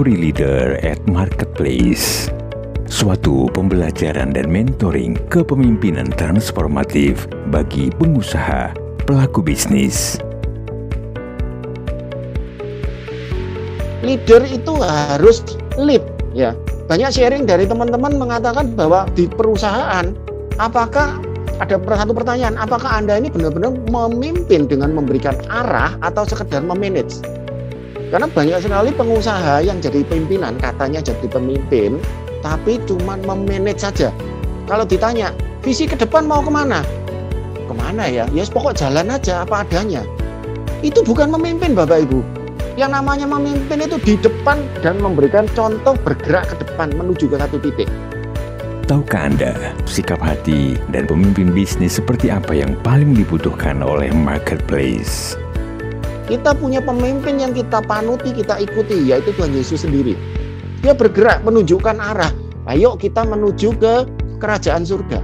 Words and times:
Glory 0.00 0.32
Leader 0.32 0.80
at 0.80 0.96
Marketplace 1.12 2.32
Suatu 2.88 3.52
pembelajaran 3.52 4.32
dan 4.32 4.48
mentoring 4.48 5.20
kepemimpinan 5.28 6.08
transformatif 6.16 7.28
bagi 7.52 7.92
pengusaha, 8.00 8.72
pelaku 9.04 9.44
bisnis. 9.44 10.16
Leader 14.00 14.40
itu 14.48 14.72
harus 14.80 15.44
lead 15.76 16.00
ya. 16.32 16.56
Banyak 16.88 17.12
sharing 17.12 17.44
dari 17.44 17.68
teman-teman 17.68 18.16
mengatakan 18.16 18.72
bahwa 18.72 19.04
di 19.12 19.28
perusahaan 19.28 20.16
apakah 20.56 21.20
ada 21.60 21.76
satu 21.76 22.16
pertanyaan, 22.16 22.56
apakah 22.56 22.88
Anda 22.88 23.20
ini 23.20 23.28
benar-benar 23.28 23.76
memimpin 23.92 24.64
dengan 24.64 24.96
memberikan 24.96 25.36
arah 25.52 25.92
atau 26.00 26.24
sekedar 26.24 26.64
memanage? 26.64 27.20
Karena 28.10 28.26
banyak 28.26 28.58
sekali 28.58 28.90
pengusaha 28.90 29.62
yang 29.62 29.78
jadi 29.78 30.02
pimpinan, 30.02 30.58
katanya 30.58 30.98
jadi 30.98 31.30
pemimpin, 31.30 32.02
tapi 32.42 32.82
cuma 32.82 33.14
memanage 33.22 33.86
saja. 33.86 34.10
Kalau 34.66 34.82
ditanya, 34.82 35.30
visi 35.62 35.86
ke 35.86 35.94
depan 35.94 36.26
mau 36.26 36.42
ke 36.42 36.50
mana? 36.50 36.82
Ke 37.70 37.74
mana 37.78 38.10
ya? 38.10 38.26
Ya 38.34 38.42
pokok 38.50 38.74
jalan 38.74 39.14
aja 39.14 39.46
apa 39.46 39.62
adanya. 39.62 40.02
Itu 40.82 41.06
bukan 41.06 41.30
memimpin 41.30 41.78
Bapak 41.78 42.02
Ibu. 42.10 42.20
Yang 42.74 42.90
namanya 42.98 43.26
memimpin 43.30 43.78
itu 43.78 43.96
di 44.02 44.14
depan 44.18 44.58
dan 44.82 44.98
memberikan 44.98 45.46
contoh 45.54 45.94
bergerak 46.02 46.50
ke 46.50 46.66
depan 46.66 46.90
menuju 46.98 47.30
ke 47.30 47.36
satu 47.38 47.62
titik. 47.62 47.86
Tahukah 48.90 49.30
Anda, 49.30 49.54
sikap 49.86 50.18
hati 50.18 50.74
dan 50.90 51.06
pemimpin 51.06 51.54
bisnis 51.54 52.02
seperti 52.02 52.26
apa 52.26 52.50
yang 52.50 52.74
paling 52.82 53.14
dibutuhkan 53.14 53.86
oleh 53.86 54.10
marketplace? 54.10 55.38
Kita 56.30 56.54
punya 56.54 56.78
pemimpin 56.78 57.42
yang 57.42 57.50
kita 57.50 57.82
panuti, 57.82 58.30
kita 58.30 58.62
ikuti, 58.62 59.10
yaitu 59.10 59.34
Tuhan 59.34 59.50
Yesus 59.50 59.82
sendiri. 59.82 60.14
Dia 60.78 60.94
bergerak 60.94 61.42
menunjukkan 61.42 61.98
arah. 61.98 62.30
Ayo 62.70 62.94
kita 62.94 63.26
menuju 63.26 63.74
ke 63.82 64.06
kerajaan 64.38 64.86
surga. 64.86 65.18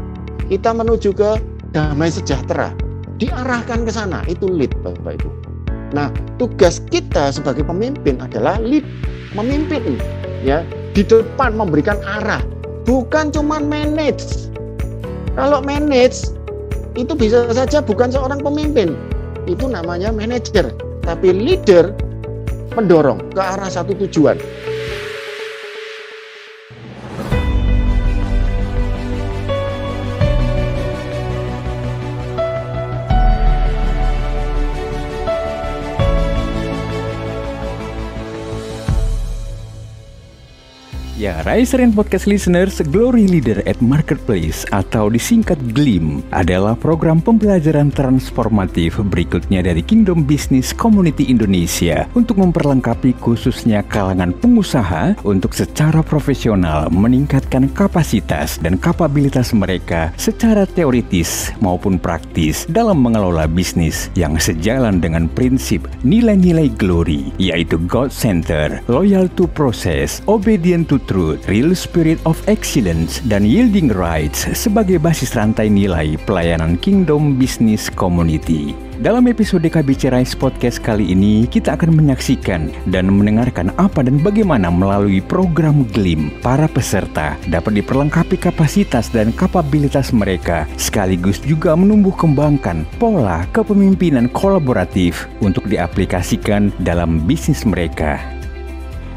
Kita 0.51 0.75
menuju 0.75 1.15
ke 1.15 1.39
damai 1.71 2.11
sejahtera. 2.11 2.75
Diarahkan 3.23 3.87
ke 3.87 3.93
sana, 3.95 4.27
itu 4.27 4.51
lead 4.51 4.75
Bapak 4.83 5.23
Ibu. 5.23 5.31
Nah, 5.95 6.11
tugas 6.43 6.83
kita 6.91 7.31
sebagai 7.31 7.63
pemimpin 7.63 8.19
adalah 8.19 8.59
lead, 8.59 8.83
memimpin 9.39 10.03
ya, 10.43 10.67
di 10.91 11.07
depan 11.07 11.55
memberikan 11.55 12.03
arah, 12.03 12.43
bukan 12.83 13.31
cuma 13.31 13.63
manage. 13.63 14.51
Kalau 15.39 15.63
manage 15.63 16.35
itu 16.99 17.15
bisa 17.15 17.47
saja 17.55 17.79
bukan 17.79 18.11
seorang 18.11 18.43
pemimpin, 18.43 18.99
itu 19.47 19.65
namanya 19.71 20.11
manajer, 20.11 20.75
tapi 21.07 21.31
leader 21.31 21.95
mendorong 22.75 23.31
ke 23.33 23.41
arah 23.41 23.71
satu 23.71 23.95
tujuan. 24.05 24.37
Riser 41.45 41.85
and 41.85 41.93
Podcast 41.93 42.25
Listeners, 42.25 42.81
Glory 42.81 43.29
Leader 43.29 43.61
at 43.69 43.77
Marketplace 43.85 44.65
atau 44.73 45.13
disingkat 45.13 45.61
GLIM 45.77 46.25
adalah 46.33 46.73
program 46.73 47.21
pembelajaran 47.21 47.93
transformatif 47.93 48.97
berikutnya 49.03 49.61
dari 49.61 49.85
Kingdom 49.85 50.25
Business 50.25 50.73
Community 50.73 51.29
Indonesia 51.29 52.09
untuk 52.17 52.41
memperlengkapi 52.41 53.19
khususnya 53.21 53.85
kalangan 53.85 54.33
pengusaha 54.33 55.19
untuk 55.29 55.53
secara 55.53 56.01
profesional 56.01 56.89
meningkatkan 56.89 57.69
kapasitas 57.75 58.57
dan 58.63 58.81
kapabilitas 58.81 59.53
mereka 59.53 60.15
secara 60.17 60.65
teoritis 60.65 61.53
maupun 61.61 62.01
praktis 62.01 62.65
dalam 62.71 63.03
mengelola 63.03 63.45
bisnis 63.45 64.09
yang 64.17 64.41
sejalan 64.41 65.03
dengan 65.03 65.29
prinsip 65.29 65.85
nilai-nilai 66.07 66.73
glory 66.79 67.35
yaitu 67.37 67.77
God 67.91 68.15
Center, 68.15 68.79
loyal 68.87 69.27
to 69.35 69.51
process, 69.51 70.23
obedient 70.31 70.87
to 70.87 71.03
truth, 71.03 71.26
real 71.51 71.75
spirit 71.75 72.23
of 72.23 72.39
excellence, 72.47 73.19
dan 73.27 73.43
yielding 73.43 73.91
rights 73.91 74.47
sebagai 74.55 75.03
basis 75.03 75.35
rantai 75.35 75.67
nilai 75.67 76.15
pelayanan 76.23 76.79
Kingdom 76.79 77.35
Business 77.35 77.91
Community. 77.91 78.87
Dalam 78.97 79.29
episode 79.29 79.69
KBC 79.69 80.09
Rise 80.09 80.33
Podcast 80.33 80.81
kali 80.81 81.13
ini, 81.13 81.45
kita 81.45 81.77
akan 81.77 82.01
menyaksikan 82.01 82.73
dan 82.89 83.13
mendengarkan 83.13 83.69
apa 83.77 84.01
dan 84.01 84.17
bagaimana 84.25 84.73
melalui 84.73 85.21
program 85.21 85.85
GLIM, 85.93 86.33
para 86.41 86.65
peserta 86.65 87.37
dapat 87.53 87.85
diperlengkapi 87.85 88.41
kapasitas 88.41 89.13
dan 89.13 89.37
kapabilitas 89.37 90.17
mereka, 90.17 90.65
sekaligus 90.81 91.37
juga 91.45 91.77
menumbuh 91.77 92.17
kembangkan 92.17 92.89
pola 92.97 93.45
kepemimpinan 93.53 94.33
kolaboratif 94.33 95.29
untuk 95.45 95.69
diaplikasikan 95.69 96.73
dalam 96.81 97.21
bisnis 97.29 97.69
mereka. 97.69 98.36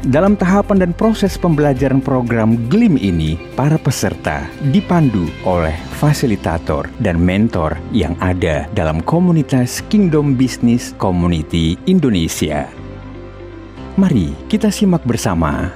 Dalam 0.00 0.32
tahapan 0.32 0.80
dan 0.80 0.92
proses 0.96 1.36
pembelajaran 1.36 2.00
program 2.00 2.56
GLIM 2.72 2.96
ini, 2.96 3.36
para 3.52 3.76
peserta 3.76 4.48
dipandu 4.72 5.28
oleh 5.44 5.76
fasilitator 6.00 6.88
dan 7.04 7.20
mentor 7.20 7.76
yang 7.92 8.16
ada 8.16 8.64
dalam 8.72 9.04
komunitas 9.04 9.84
Kingdom 9.92 10.40
Business 10.40 10.96
Community 10.96 11.76
Indonesia. 11.84 12.64
Mari 14.00 14.32
kita 14.48 14.72
simak 14.72 15.04
bersama. 15.04 15.68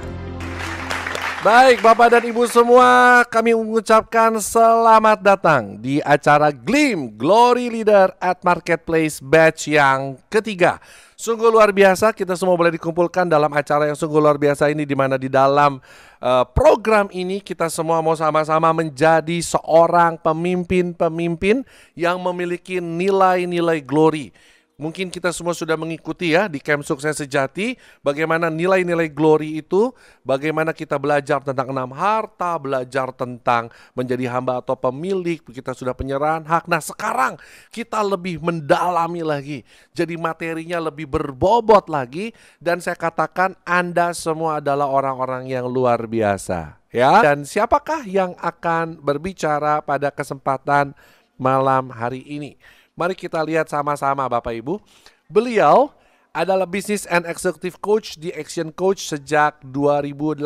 Baik, 1.45 1.85
Bapak 1.85 2.17
dan 2.17 2.25
Ibu 2.25 2.49
semua, 2.49 3.21
kami 3.29 3.53
mengucapkan 3.53 4.41
selamat 4.41 5.21
datang 5.21 5.77
di 5.77 6.01
acara 6.01 6.49
GLIM 6.49 7.13
Glory 7.13 7.69
Leader 7.69 8.17
at 8.17 8.41
Marketplace 8.41 9.21
Batch 9.21 9.69
yang 9.69 10.17
ketiga. 10.33 10.81
Sungguh 11.15 11.47
luar 11.47 11.71
biasa 11.71 12.11
kita 12.11 12.35
semua 12.35 12.59
boleh 12.59 12.75
dikumpulkan 12.75 13.23
dalam 13.23 13.47
acara 13.55 13.87
yang 13.87 13.95
sungguh 13.95 14.19
luar 14.19 14.35
biasa 14.35 14.67
ini 14.67 14.83
di 14.83 14.99
mana 14.99 15.15
di 15.15 15.31
dalam 15.31 15.79
uh, 16.19 16.43
program 16.51 17.07
ini 17.07 17.39
kita 17.39 17.71
semua 17.71 18.03
mau 18.03 18.19
sama-sama 18.19 18.67
menjadi 18.75 19.39
seorang 19.39 20.19
pemimpin-pemimpin 20.19 21.63
yang 21.95 22.19
memiliki 22.19 22.83
nilai-nilai 22.83 23.79
glory. 23.79 24.35
Mungkin 24.75 25.07
kita 25.07 25.31
semua 25.31 25.55
sudah 25.55 25.79
mengikuti 25.79 26.35
ya 26.35 26.51
di 26.51 26.59
Camp 26.59 26.83
Sukses 26.83 27.15
Sejati 27.15 27.79
bagaimana 28.03 28.51
nilai-nilai 28.51 29.07
glory 29.07 29.63
itu, 29.63 29.95
bagaimana 30.27 30.75
kita 30.75 30.99
belajar 30.99 31.39
tentang 31.39 31.71
enam 31.71 31.95
harta, 31.95 32.59
belajar 32.59 33.15
tentang 33.15 33.71
menjadi 33.95 34.27
hamba 34.35 34.59
atau 34.59 34.75
pemilik, 34.75 35.39
kita 35.39 35.71
sudah 35.71 35.95
penyerahan 35.95 36.43
hak. 36.43 36.67
Nah, 36.67 36.83
sekarang 36.83 37.39
kita 37.71 38.03
lebih 38.03 38.43
mendalami 38.43 39.23
lagi. 39.23 39.63
Jadi 39.95 40.19
materinya 40.19 40.91
lebih 40.91 41.07
berbobot 41.07 41.87
lagi 41.87 42.35
dan 42.59 42.83
saya 42.83 42.99
katakan 42.99 43.55
Anda 43.63 44.11
semua 44.11 44.59
adalah 44.59 44.91
orang-orang 44.91 45.47
yang 45.55 45.71
luar 45.71 46.03
biasa, 46.03 46.83
ya. 46.91 47.23
Dan 47.23 47.47
siapakah 47.47 48.03
yang 48.03 48.35
akan 48.43 48.99
berbicara 48.99 49.79
pada 49.79 50.11
kesempatan 50.11 50.91
malam 51.39 51.95
hari 51.95 52.27
ini? 52.27 52.59
Mari 52.95 53.11
kita 53.11 53.43
lihat 53.43 53.67
sama-sama 53.67 54.23
Bapak 54.23 54.55
Ibu. 54.55 54.79
Beliau 55.27 55.91
adalah 56.31 56.63
Business 56.63 57.03
and 57.11 57.27
Executive 57.27 57.75
Coach 57.83 58.15
di 58.15 58.31
Action 58.31 58.71
Coach 58.71 59.11
sejak 59.11 59.59
2008. 59.67 60.39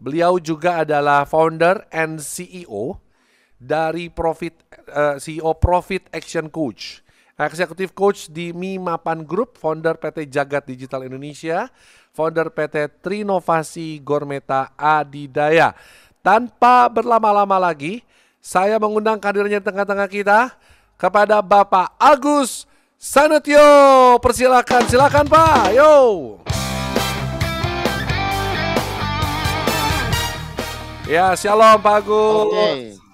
Beliau 0.00 0.40
juga 0.40 0.80
adalah 0.80 1.28
founder 1.28 1.84
and 1.92 2.24
CEO 2.24 2.96
dari 3.60 4.08
Profit 4.08 4.64
uh, 4.96 5.20
CEO 5.20 5.52
Profit 5.60 6.08
Action 6.16 6.48
Coach. 6.48 7.04
Executive 7.36 7.92
Coach 7.92 8.32
di 8.32 8.56
Mimapan 8.56 9.20
Group, 9.20 9.60
founder 9.60 10.00
PT 10.00 10.32
Jagat 10.32 10.64
Digital 10.64 11.04
Indonesia, 11.04 11.68
founder 12.16 12.48
PT 12.48 13.04
Trinovasi 13.04 14.00
Gormeta 14.00 14.72
Adidaya. 14.72 15.76
Tanpa 16.24 16.88
berlama-lama 16.88 17.60
lagi, 17.60 18.00
saya 18.40 18.80
mengundang 18.80 19.20
kadernya 19.20 19.60
di 19.60 19.68
tengah-tengah 19.68 20.08
kita, 20.08 20.56
kepada 20.96 21.40
Bapak 21.44 21.94
Agus 21.96 22.64
Sanetio. 22.96 24.18
Persilakan, 24.22 24.82
silakan 24.86 25.26
Pak. 25.26 25.74
Yo. 25.74 25.94
Ya, 31.10 31.34
shalom 31.34 31.82
Pak 31.82 32.06
Agus. 32.06 32.46
Oke, 32.48 32.70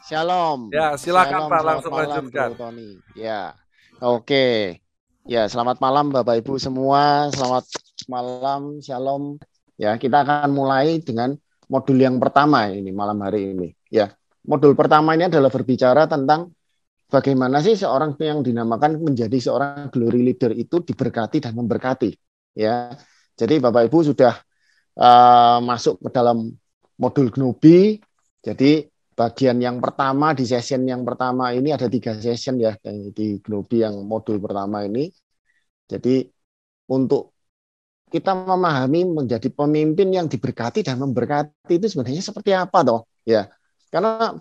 shalom. 0.06 0.58
Ya, 0.70 0.94
silakan 1.00 1.48
Shalom, 1.48 1.50
Pak 1.50 1.62
langsung 1.64 1.92
malam, 1.96 2.06
lanjutkan. 2.08 2.48
Bro 2.52 2.60
Tony. 2.60 2.90
Ya. 3.16 3.56
Oke. 3.98 4.78
Ya, 5.28 5.44
selamat 5.48 5.80
malam 5.80 6.12
Bapak 6.12 6.40
Ibu 6.40 6.60
semua. 6.60 7.32
Selamat 7.32 7.64
malam, 8.06 8.78
shalom. 8.84 9.40
Ya, 9.74 9.96
kita 9.96 10.22
akan 10.22 10.52
mulai 10.52 11.00
dengan 11.02 11.34
modul 11.68 12.00
yang 12.00 12.16
pertama 12.16 12.66
ini 12.72 12.90
malam 12.90 13.20
hari 13.20 13.52
ini. 13.52 13.68
Ya, 13.92 14.16
modul 14.44 14.72
pertama 14.72 15.12
ini 15.16 15.28
adalah 15.28 15.52
berbicara 15.52 16.08
tentang 16.08 16.56
bagaimana 17.08 17.64
sih 17.64 17.74
seorang 17.74 18.14
yang 18.20 18.44
dinamakan 18.44 19.00
menjadi 19.00 19.38
seorang 19.40 19.88
glory 19.88 20.20
leader 20.22 20.52
itu 20.52 20.84
diberkati 20.84 21.40
dan 21.40 21.56
memberkati. 21.56 22.12
Ya, 22.56 22.92
Jadi 23.38 23.62
Bapak 23.62 23.88
Ibu 23.88 23.98
sudah 24.12 24.34
uh, 24.98 25.58
masuk 25.64 26.02
ke 26.04 26.08
dalam 26.12 26.52
modul 27.00 27.32
Gnobi. 27.32 27.96
Jadi 28.44 28.84
bagian 29.18 29.58
yang 29.58 29.82
pertama 29.82 30.30
di 30.36 30.46
session 30.46 30.86
yang 30.86 31.02
pertama 31.02 31.50
ini 31.50 31.74
ada 31.74 31.90
tiga 31.90 32.14
session 32.14 32.58
ya 32.60 32.76
di 33.14 33.40
Gnobi 33.42 33.82
yang 33.82 34.04
modul 34.04 34.38
pertama 34.38 34.84
ini. 34.84 35.10
Jadi 35.88 36.28
untuk 36.92 37.38
kita 38.08 38.32
memahami 38.32 39.04
menjadi 39.04 39.48
pemimpin 39.52 40.08
yang 40.08 40.26
diberkati 40.26 40.80
dan 40.80 40.96
memberkati 40.96 41.76
itu 41.76 41.86
sebenarnya 41.92 42.24
seperti 42.24 42.56
apa 42.56 42.80
toh 42.80 43.04
ya 43.28 43.52
karena 43.92 44.32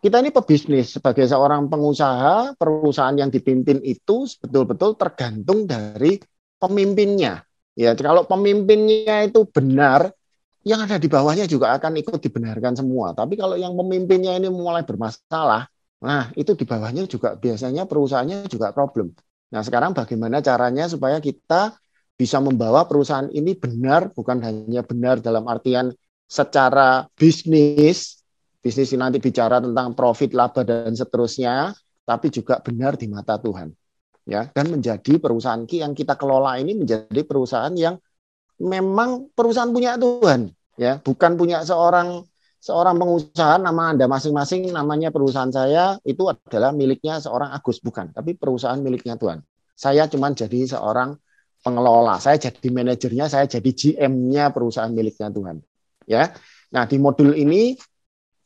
kita 0.00 0.16
ini 0.24 0.32
pebisnis 0.32 0.96
sebagai 0.96 1.28
seorang 1.28 1.68
pengusaha 1.68 2.56
perusahaan 2.56 3.16
yang 3.16 3.28
dipimpin 3.28 3.84
itu 3.84 4.24
betul-betul 4.40 4.96
tergantung 4.96 5.68
dari 5.68 6.16
pemimpinnya 6.56 7.44
ya 7.76 7.92
kalau 7.96 8.24
pemimpinnya 8.24 9.28
itu 9.28 9.44
benar 9.48 10.12
yang 10.60 10.84
ada 10.84 11.00
di 11.00 11.08
bawahnya 11.08 11.48
juga 11.48 11.72
akan 11.76 11.96
ikut 12.04 12.20
dibenarkan 12.20 12.76
semua. 12.76 13.16
Tapi 13.16 13.36
kalau 13.40 13.56
yang 13.56 13.72
pemimpinnya 13.72 14.36
ini 14.36 14.52
mulai 14.52 14.84
bermasalah, 14.84 15.64
nah 16.04 16.28
itu 16.36 16.52
di 16.52 16.64
bawahnya 16.68 17.08
juga 17.08 17.36
biasanya 17.36 17.88
perusahaannya 17.88 18.44
juga 18.48 18.72
problem. 18.76 19.16
Nah 19.50 19.64
sekarang 19.64 19.96
bagaimana 19.96 20.44
caranya 20.44 20.86
supaya 20.86 21.16
kita 21.18 21.80
bisa 22.14 22.36
membawa 22.44 22.84
perusahaan 22.84 23.32
ini 23.32 23.56
benar, 23.56 24.12
bukan 24.12 24.44
hanya 24.44 24.84
benar 24.84 25.24
dalam 25.24 25.48
artian 25.48 25.96
secara 26.28 27.08
bisnis, 27.16 28.19
bisnis 28.60 28.92
nanti 28.94 29.18
bicara 29.18 29.58
tentang 29.58 29.96
profit, 29.96 30.36
laba 30.36 30.62
dan 30.62 30.92
seterusnya, 30.92 31.72
tapi 32.04 32.28
juga 32.28 32.60
benar 32.60 33.00
di 33.00 33.08
mata 33.08 33.40
Tuhan. 33.40 33.72
Ya, 34.28 34.46
dan 34.52 34.70
menjadi 34.70 35.16
perusahaan 35.16 35.64
yang 35.66 35.96
kita 35.96 36.14
kelola 36.14 36.60
ini 36.60 36.76
menjadi 36.76 37.24
perusahaan 37.24 37.72
yang 37.74 37.98
memang 38.60 39.32
perusahaan 39.32 39.72
punya 39.72 39.96
Tuhan, 39.96 40.52
ya, 40.76 41.00
bukan 41.00 41.34
punya 41.40 41.64
seorang 41.64 42.22
seorang 42.60 43.00
pengusaha 43.00 43.56
nama 43.56 43.96
Anda 43.96 44.04
masing-masing 44.04 44.68
namanya 44.68 45.08
perusahaan 45.08 45.48
saya 45.48 45.96
itu 46.04 46.28
adalah 46.28 46.76
miliknya 46.76 47.16
seorang 47.16 47.56
Agus 47.56 47.80
bukan, 47.80 48.12
tapi 48.12 48.36
perusahaan 48.36 48.76
miliknya 48.76 49.16
Tuhan. 49.16 49.40
Saya 49.72 50.04
cuma 50.12 50.28
jadi 50.36 50.68
seorang 50.68 51.16
pengelola, 51.64 52.20
saya 52.20 52.36
jadi 52.36 52.68
manajernya, 52.68 53.32
saya 53.32 53.48
jadi 53.48 53.70
GM-nya 53.72 54.52
perusahaan 54.52 54.92
miliknya 54.92 55.32
Tuhan. 55.32 55.64
Ya. 56.04 56.36
Nah, 56.70 56.84
di 56.84 57.00
modul 57.00 57.32
ini 57.32 57.74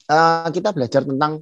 uh, 0.09 0.49
kita 0.51 0.73
belajar 0.75 1.03
tentang 1.05 1.41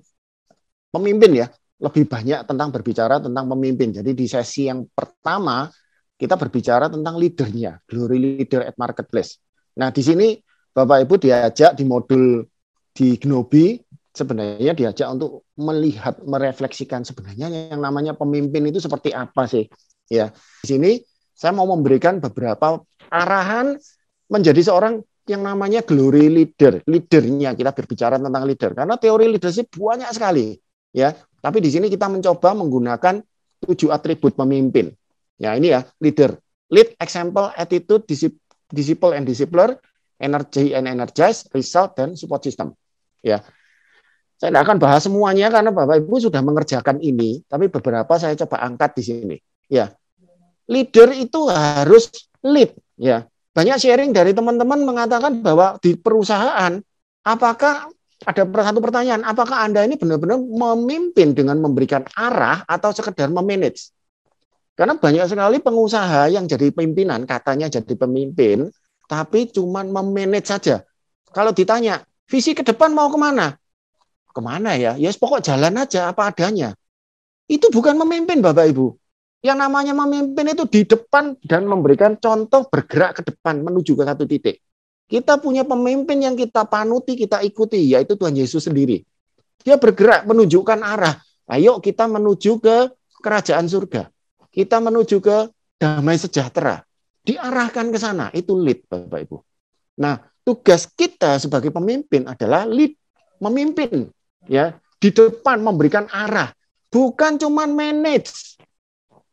pemimpin 0.93 1.45
ya, 1.45 1.47
lebih 1.83 2.07
banyak 2.07 2.47
tentang 2.47 2.69
berbicara 2.71 3.19
tentang 3.19 3.45
pemimpin. 3.51 3.91
Jadi 3.91 4.11
di 4.15 4.27
sesi 4.31 4.71
yang 4.71 4.87
pertama 4.93 5.67
kita 6.15 6.39
berbicara 6.39 6.87
tentang 6.87 7.19
leadernya, 7.19 7.83
glory 7.89 8.19
leader 8.19 8.63
at 8.63 8.79
marketplace. 8.79 9.43
Nah, 9.79 9.91
di 9.91 10.03
sini 10.05 10.39
Bapak 10.71 11.05
Ibu 11.05 11.19
diajak 11.19 11.75
di 11.75 11.85
modul 11.85 12.47
di 12.93 13.19
Gnobi 13.19 13.81
sebenarnya 14.13 14.77
diajak 14.77 15.09
untuk 15.09 15.49
melihat 15.57 16.21
merefleksikan 16.21 17.03
sebenarnya 17.03 17.73
yang 17.73 17.81
namanya 17.81 18.13
pemimpin 18.13 18.69
itu 18.69 18.79
seperti 18.79 19.11
apa 19.11 19.49
sih? 19.49 19.67
Ya. 20.07 20.31
Di 20.63 20.77
sini 20.77 21.01
saya 21.33 21.57
mau 21.57 21.67
memberikan 21.67 22.21
beberapa 22.21 22.79
arahan 23.09 23.81
menjadi 24.29 24.61
seorang 24.63 25.01
yang 25.33 25.43
namanya 25.43 25.81
glory 25.81 26.29
leader, 26.29 26.85
leadernya 26.85 27.57
kita 27.57 27.73
berbicara 27.73 28.21
tentang 28.21 28.45
leader 28.45 28.71
karena 28.77 28.95
teori 29.01 29.27
leadership 29.33 29.73
banyak 29.73 30.13
sekali 30.13 30.55
ya. 30.93 31.17
Tapi 31.43 31.59
di 31.59 31.75
sini 31.75 31.91
kita 31.91 32.07
mencoba 32.07 32.55
menggunakan 32.55 33.19
tujuh 33.67 33.91
atribut 33.91 34.39
pemimpin. 34.39 34.95
Ya, 35.41 35.59
ini 35.59 35.75
ya, 35.75 35.83
leader. 35.99 36.39
Lead, 36.71 36.95
example, 37.03 37.51
attitude, 37.59 38.07
disciple 38.71 39.13
and 39.13 39.27
discipler, 39.27 39.75
energy 40.23 40.71
and 40.71 40.87
energize, 40.87 41.45
result, 41.51 41.99
dan 41.99 42.15
support 42.15 42.47
system. 42.47 42.73
Ya, 43.27 43.43
saya 44.39 44.55
tidak 44.55 44.63
akan 44.71 44.79
bahas 44.79 45.03
semuanya 45.07 45.51
karena 45.51 45.75
Bapak 45.75 46.03
Ibu 46.03 46.19
sudah 46.19 46.43
mengerjakan 46.43 47.03
ini, 47.03 47.43
tapi 47.51 47.71
beberapa 47.71 48.11
saya 48.19 48.39
coba 48.39 48.63
angkat 48.63 48.91
di 48.99 49.03
sini. 49.03 49.37
Ya, 49.67 49.91
leader 50.71 51.11
itu 51.15 51.51
harus 51.51 52.11
lead. 52.43 52.75
Ya, 52.95 53.27
banyak 53.53 53.77
sharing 53.77 54.11
dari 54.17 54.33
teman-teman 54.33 54.81
mengatakan 54.81 55.45
bahwa 55.45 55.77
di 55.85 55.93
perusahaan, 55.97 56.81
apakah 57.21 57.93
ada 58.25 58.43
satu 58.47 58.81
pertanyaan, 58.81 59.23
apakah 59.27 59.67
Anda 59.67 59.85
ini 59.85 60.01
benar-benar 60.01 60.41
memimpin 60.41 61.37
dengan 61.37 61.61
memberikan 61.61 62.07
arah 62.17 62.65
atau 62.65 62.95
sekedar 62.97 63.29
memanage? 63.29 63.93
Karena 64.73 64.97
banyak 64.97 65.29
sekali 65.29 65.61
pengusaha 65.61 66.33
yang 66.33 66.49
jadi 66.49 66.73
pimpinan, 66.73 67.29
katanya 67.29 67.69
jadi 67.69 67.93
pemimpin, 67.93 68.73
tapi 69.05 69.53
cuma 69.53 69.85
memanage 69.85 70.49
saja. 70.49 70.81
Kalau 71.29 71.53
ditanya, 71.53 72.01
visi 72.25 72.57
ke 72.57 72.65
depan 72.65 72.97
mau 72.97 73.13
ke 73.13 73.19
mana? 73.21 73.53
Ke 74.33 74.41
mana 74.41 74.81
ya? 74.81 74.97
Ya 74.97 75.13
pokok 75.13 75.45
jalan 75.45 75.77
aja 75.77 76.09
apa 76.09 76.33
adanya. 76.33 76.73
Itu 77.45 77.69
bukan 77.69 78.01
memimpin 78.01 78.41
Bapak 78.41 78.73
Ibu. 78.73 79.02
Yang 79.43 79.59
namanya 79.59 79.93
memimpin 79.93 80.55
itu 80.55 80.65
di 80.71 80.87
depan 80.87 81.35
dan 81.43 81.67
memberikan 81.67 82.15
contoh 82.15 82.67
bergerak 82.71 83.21
ke 83.21 83.23
depan 83.27 83.59
menuju 83.59 83.99
ke 83.99 84.03
satu 84.07 84.25
titik. 84.25 84.63
Kita 85.11 85.43
punya 85.43 85.67
pemimpin 85.67 86.23
yang 86.23 86.39
kita 86.39 86.63
panuti, 86.65 87.19
kita 87.19 87.43
ikuti, 87.43 87.91
yaitu 87.91 88.15
Tuhan 88.15 88.39
Yesus 88.39 88.65
sendiri. 88.65 89.03
Dia 89.67 89.77
bergerak 89.77 90.25
menunjukkan 90.31 90.79
arah. 90.81 91.19
Ayo 91.51 91.83
kita 91.83 92.07
menuju 92.07 92.63
ke 92.63 92.95
kerajaan 93.19 93.67
surga 93.67 94.09
kita 94.53 94.79
menuju 94.79 95.19
ke 95.25 95.49
damai 95.81 96.21
sejahtera. 96.21 96.85
Diarahkan 97.25 97.89
ke 97.89 97.99
sana, 97.99 98.29
itu 98.37 98.53
lead 98.53 98.85
Bapak 98.87 99.25
Ibu. 99.25 99.37
Nah, 99.99 100.21
tugas 100.45 100.87
kita 100.93 101.41
sebagai 101.41 101.73
pemimpin 101.73 102.29
adalah 102.29 102.69
lead, 102.69 102.93
memimpin 103.41 104.13
ya, 104.47 104.77
di 105.01 105.09
depan 105.11 105.65
memberikan 105.65 106.07
arah, 106.13 106.53
bukan 106.93 107.41
cuma 107.41 107.65
manage. 107.65 108.61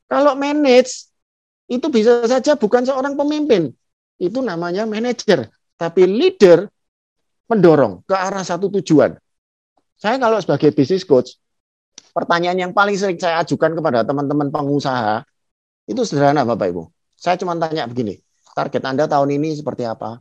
Kalau 0.10 0.34
manage 0.34 1.08
itu 1.70 1.86
bisa 1.94 2.26
saja 2.26 2.58
bukan 2.58 2.82
seorang 2.82 3.14
pemimpin. 3.14 3.70
Itu 4.18 4.42
namanya 4.42 4.84
manajer, 4.84 5.48
tapi 5.80 6.04
leader 6.04 6.68
mendorong 7.48 8.04
ke 8.04 8.12
arah 8.18 8.44
satu 8.44 8.68
tujuan. 8.82 9.16
Saya 9.96 10.20
kalau 10.20 10.42
sebagai 10.42 10.74
business 10.76 11.06
coach, 11.06 11.38
pertanyaan 12.12 12.58
yang 12.68 12.72
paling 12.74 12.98
sering 12.98 13.22
saya 13.22 13.46
ajukan 13.46 13.78
kepada 13.78 14.04
teman-teman 14.04 14.50
pengusaha 14.52 15.24
itu 15.88 16.02
sederhana 16.04 16.44
Bapak 16.44 16.74
Ibu. 16.74 16.84
Saya 17.16 17.38
cuma 17.40 17.56
tanya 17.56 17.86
begini, 17.86 18.18
target 18.58 18.84
Anda 18.84 19.06
tahun 19.06 19.40
ini 19.40 19.56
seperti 19.56 19.86
apa? 19.88 20.20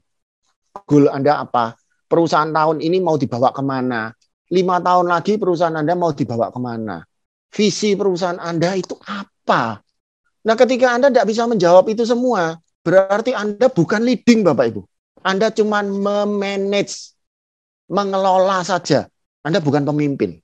Goal 0.84 1.10
Anda 1.10 1.42
apa? 1.42 1.74
Perusahaan 2.08 2.48
tahun 2.48 2.80
ini 2.84 2.98
mau 3.02 3.18
dibawa 3.18 3.50
ke 3.50 3.62
mana? 3.64 4.12
Lima 4.48 4.80
tahun 4.80 5.12
lagi 5.12 5.36
perusahaan 5.36 5.76
Anda 5.76 5.92
mau 5.96 6.14
dibawa 6.14 6.48
ke 6.48 6.60
mana? 6.60 7.04
Visi 7.52 7.96
perusahaan 7.98 8.40
Anda 8.40 8.76
itu 8.76 8.96
apa? 9.04 9.37
Nah 9.48 10.56
ketika 10.56 10.94
Anda 10.96 11.08
tidak 11.12 11.28
bisa 11.28 11.48
menjawab 11.48 11.88
itu 11.88 12.04
semua, 12.04 12.56
berarti 12.84 13.32
Anda 13.32 13.68
bukan 13.68 14.00
leading 14.04 14.44
Bapak 14.44 14.72
Ibu. 14.72 14.82
Anda 15.24 15.50
cuma 15.50 15.82
memanage, 15.82 17.12
mengelola 17.90 18.62
saja. 18.62 19.10
Anda 19.42 19.58
bukan 19.58 19.82
pemimpin. 19.82 20.38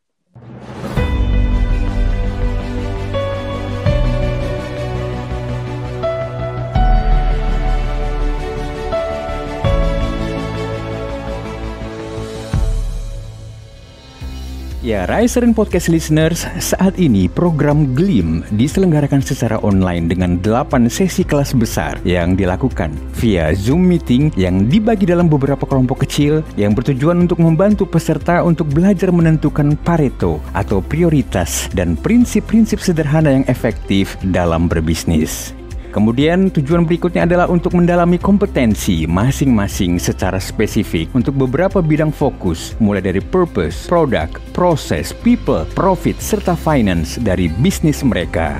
Ya, 14.85 15.09
Riserin 15.09 15.57
Podcast 15.57 15.89
Listeners, 15.89 16.45
saat 16.61 17.01
ini 17.01 17.25
program 17.25 17.97
GLIM 17.97 18.45
diselenggarakan 18.53 19.25
secara 19.25 19.57
online 19.65 20.13
dengan 20.13 20.37
8 20.45 20.93
sesi 20.93 21.25
kelas 21.25 21.57
besar 21.57 21.97
yang 22.05 22.37
dilakukan 22.37 22.93
via 23.17 23.57
Zoom 23.57 23.81
Meeting 23.89 24.29
yang 24.37 24.69
dibagi 24.69 25.09
dalam 25.09 25.33
beberapa 25.33 25.65
kelompok 25.65 26.05
kecil 26.05 26.45
yang 26.61 26.77
bertujuan 26.77 27.25
untuk 27.25 27.41
membantu 27.41 27.89
peserta 27.89 28.45
untuk 28.45 28.69
belajar 28.77 29.09
menentukan 29.09 29.73
Pareto 29.81 30.45
atau 30.53 30.85
prioritas 30.85 31.73
dan 31.73 31.97
prinsip-prinsip 31.97 32.77
sederhana 32.77 33.41
yang 33.41 33.49
efektif 33.49 34.21
dalam 34.21 34.69
berbisnis. 34.69 35.57
Kemudian 35.95 36.51
tujuan 36.51 36.83
berikutnya 36.83 37.23
adalah 37.23 37.47
untuk 37.47 37.79
mendalami 37.79 38.19
kompetensi 38.19 39.07
masing-masing 39.07 40.03
secara 40.03 40.43
spesifik 40.43 41.07
untuk 41.15 41.39
beberapa 41.39 41.79
bidang 41.79 42.11
fokus 42.11 42.75
mulai 42.83 42.99
dari 42.99 43.23
purpose, 43.23 43.87
product, 43.87 44.43
proses, 44.51 45.15
people, 45.15 45.63
profit, 45.79 46.19
serta 46.19 46.59
finance 46.59 47.23
dari 47.23 47.47
bisnis 47.47 48.03
mereka. 48.03 48.59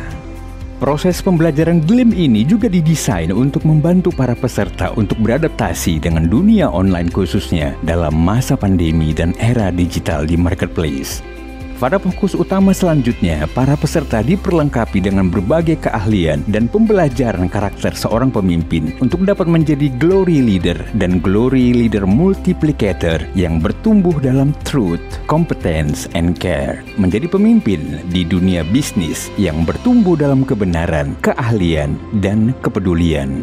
Proses 0.79 1.19
pembelajaran 1.19 1.83
GLIM 1.83 2.15
ini 2.15 2.47
juga 2.47 2.71
didesain 2.71 3.35
untuk 3.35 3.67
membantu 3.67 4.15
para 4.15 4.39
peserta 4.39 4.95
untuk 4.95 5.19
beradaptasi 5.19 5.99
dengan 5.99 6.31
dunia 6.31 6.71
online 6.71 7.11
khususnya 7.11 7.75
dalam 7.83 8.15
masa 8.15 8.55
pandemi 8.55 9.11
dan 9.11 9.35
era 9.43 9.75
digital 9.75 10.23
di 10.23 10.39
marketplace. 10.39 11.35
Pada 11.75 11.99
fokus 11.99 12.39
utama 12.39 12.71
selanjutnya, 12.71 13.51
para 13.51 13.75
peserta 13.75 14.23
diperlengkapi 14.23 15.03
dengan 15.03 15.27
berbagai 15.27 15.83
keahlian 15.83 16.47
dan 16.47 16.71
pembelajaran 16.71 17.51
karakter 17.51 17.91
seorang 17.91 18.31
pemimpin 18.31 18.95
untuk 19.03 19.27
dapat 19.27 19.51
menjadi 19.51 19.91
glory 19.99 20.39
leader 20.39 20.79
dan 20.95 21.19
glory 21.19 21.75
leader 21.75 22.07
multiplicator 22.07 23.19
yang 23.35 23.59
bertumbuh 23.59 24.15
dalam 24.23 24.55
truth, 24.63 25.03
competence, 25.27 26.07
and 26.15 26.39
care. 26.39 26.79
Menjadi 26.95 27.27
pemimpin 27.27 27.99
di 28.07 28.23
dunia 28.23 28.63
bisnis 28.71 29.35
yang 29.35 29.67
bertumbuh 29.67 30.15
dalam 30.15 30.47
kebenaran, 30.47 31.19
keahlian, 31.27 31.99
dan 32.23 32.55
kepedulian. 32.63 33.43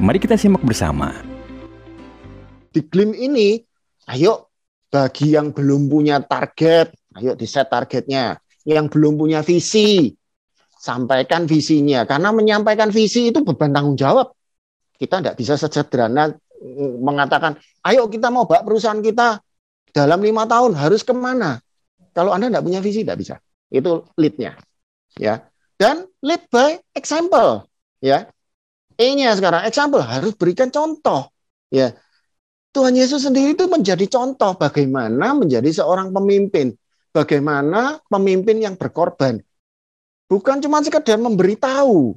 Mari 0.00 0.24
kita 0.24 0.40
simak 0.40 0.64
bersama. 0.64 1.12
Di 2.72 2.80
Glim 2.80 3.12
ini, 3.12 3.60
ayo 4.08 4.48
bagi 4.88 5.36
yang 5.36 5.52
belum 5.52 5.92
punya 5.92 6.24
target, 6.24 6.96
Ayo 7.16 7.32
di 7.32 7.48
set 7.48 7.72
targetnya. 7.72 8.36
Yang 8.66 8.98
belum 8.98 9.14
punya 9.16 9.40
visi, 9.46 10.12
sampaikan 10.76 11.48
visinya. 11.48 12.04
Karena 12.04 12.34
menyampaikan 12.34 12.92
visi 12.92 13.30
itu 13.30 13.40
beban 13.42 13.72
tanggung 13.72 13.96
jawab. 13.96 14.34
Kita 14.96 15.20
tidak 15.20 15.36
bisa 15.38 15.54
sederhana 15.56 16.32
mm, 16.32 17.00
mengatakan, 17.00 17.56
ayo 17.84 18.08
kita 18.08 18.32
mau 18.32 18.48
bak 18.48 18.64
perusahaan 18.64 18.98
kita 19.00 19.40
dalam 19.92 20.20
lima 20.20 20.44
tahun 20.44 20.76
harus 20.76 21.04
ke 21.04 21.12
mana? 21.16 21.60
Kalau 22.16 22.32
Anda 22.32 22.48
tidak 22.48 22.64
punya 22.64 22.80
visi, 22.80 23.04
tidak 23.04 23.18
bisa. 23.20 23.34
Itu 23.68 24.08
lead-nya. 24.16 24.56
Ya. 25.20 25.48
Dan 25.76 26.08
lead 26.24 26.48
by 26.48 26.80
example. 26.96 27.68
Ya. 28.00 28.32
E-nya 28.96 29.36
sekarang, 29.36 29.68
example, 29.68 30.00
harus 30.00 30.32
berikan 30.32 30.72
contoh. 30.72 31.28
Ya. 31.68 31.92
Tuhan 32.72 32.96
Yesus 32.96 33.24
sendiri 33.24 33.56
itu 33.56 33.68
menjadi 33.68 34.04
contoh 34.08 34.56
bagaimana 34.56 35.32
menjadi 35.32 35.68
seorang 35.72 36.12
pemimpin 36.12 36.76
bagaimana 37.16 37.96
pemimpin 38.12 38.60
yang 38.60 38.76
berkorban. 38.76 39.40
Bukan 40.28 40.60
cuma 40.60 40.84
sekedar 40.84 41.16
memberitahu. 41.16 42.12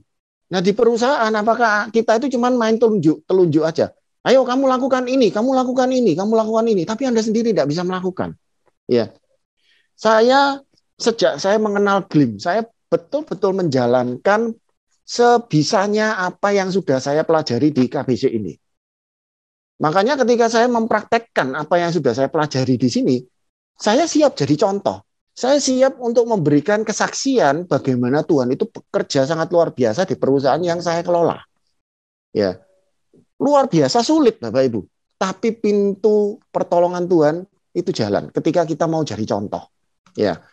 Nah 0.51 0.59
di 0.59 0.75
perusahaan 0.75 1.31
apakah 1.31 1.87
kita 1.95 2.19
itu 2.19 2.35
cuma 2.35 2.51
main 2.51 2.75
telunjuk, 2.75 3.23
telunjuk 3.23 3.63
aja. 3.63 3.95
Ayo 4.27 4.43
kamu 4.43 4.67
lakukan 4.67 5.07
ini, 5.07 5.31
kamu 5.31 5.55
lakukan 5.55 5.87
ini, 5.95 6.11
kamu 6.19 6.35
lakukan 6.35 6.67
ini. 6.67 6.83
Tapi 6.83 7.07
Anda 7.07 7.23
sendiri 7.23 7.55
tidak 7.55 7.71
bisa 7.71 7.87
melakukan. 7.87 8.35
Ya, 8.89 9.13
Saya 9.95 10.59
sejak 10.99 11.39
saya 11.39 11.61
mengenal 11.61 12.09
Glim, 12.09 12.41
saya 12.41 12.65
betul-betul 12.89 13.53
menjalankan 13.55 14.57
sebisanya 15.05 16.17
apa 16.25 16.51
yang 16.51 16.73
sudah 16.73 16.97
saya 16.97 17.21
pelajari 17.23 17.69
di 17.71 17.85
KBC 17.87 18.33
ini. 18.33 18.57
Makanya 19.79 20.19
ketika 20.19 20.51
saya 20.51 20.67
mempraktekkan 20.67 21.55
apa 21.55 21.79
yang 21.79 21.93
sudah 21.93 22.11
saya 22.11 22.27
pelajari 22.27 22.75
di 22.75 22.89
sini, 22.91 23.15
saya 23.79 24.03
siap 24.05 24.35
jadi 24.35 24.59
contoh. 24.59 25.07
Saya 25.31 25.55
siap 25.55 26.03
untuk 26.03 26.27
memberikan 26.27 26.83
kesaksian 26.83 27.63
bagaimana 27.63 28.27
Tuhan 28.27 28.51
itu 28.51 28.67
bekerja 28.67 29.23
sangat 29.23 29.47
luar 29.55 29.71
biasa 29.71 30.03
di 30.03 30.19
perusahaan 30.19 30.59
yang 30.59 30.83
saya 30.83 30.99
kelola. 30.99 31.39
Ya. 32.35 32.59
Luar 33.39 33.71
biasa 33.71 34.03
sulit 34.03 34.43
Bapak 34.43 34.67
Ibu. 34.67 34.81
Tapi 35.15 35.55
pintu 35.55 36.43
pertolongan 36.51 37.07
Tuhan 37.07 37.35
itu 37.71 37.95
jalan 37.95 38.27
ketika 38.35 38.67
kita 38.67 38.83
mau 38.83 38.99
jadi 39.07 39.23
contoh. 39.23 39.71
Ya. 40.19 40.43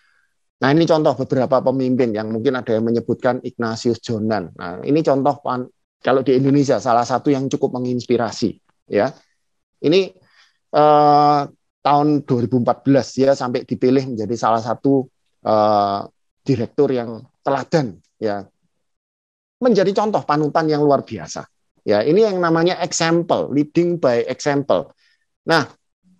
Nah, 0.57 0.71
ini 0.71 0.87
contoh 0.87 1.19
beberapa 1.19 1.61
pemimpin 1.61 2.15
yang 2.15 2.31
mungkin 2.31 2.55
ada 2.57 2.79
yang 2.79 2.87
menyebutkan 2.87 3.43
Ignatius 3.43 3.99
Jonan. 4.01 4.55
Nah, 4.55 4.81
ini 4.87 5.03
contoh 5.03 5.43
kalau 5.99 6.23
di 6.23 6.33
Indonesia 6.39 6.79
salah 6.79 7.05
satu 7.05 7.29
yang 7.29 7.51
cukup 7.51 7.77
menginspirasi, 7.77 8.57
ya. 8.89 9.13
Ini 9.83 10.01
eh, 10.73 11.41
tahun 11.87 12.27
2014 12.27 13.23
ya 13.23 13.31
sampai 13.39 13.63
dipilih 13.63 14.11
menjadi 14.11 14.35
salah 14.35 14.59
satu 14.59 15.07
uh, 15.47 16.03
direktur 16.43 16.91
yang 16.91 17.23
teladan 17.47 18.03
ya. 18.19 18.43
Menjadi 19.63 19.95
contoh 19.95 20.27
panutan 20.27 20.67
yang 20.67 20.83
luar 20.83 21.07
biasa. 21.07 21.47
Ya 21.87 22.03
ini 22.03 22.27
yang 22.27 22.43
namanya 22.43 22.83
example 22.83 23.47
leading 23.55 24.03
by 24.03 24.27
example. 24.27 24.91
Nah 25.47 25.71